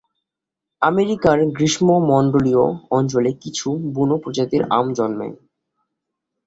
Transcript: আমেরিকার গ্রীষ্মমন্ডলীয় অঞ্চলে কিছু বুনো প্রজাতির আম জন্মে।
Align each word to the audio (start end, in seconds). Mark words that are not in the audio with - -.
আমেরিকার 0.81 1.37
গ্রীষ্মমন্ডলীয় 1.57 2.65
অঞ্চলে 2.91 3.31
কিছু 3.43 3.67
বুনো 3.93 4.15
প্রজাতির 4.17 4.63
আম 4.69 4.85
জন্মে। 4.93 5.27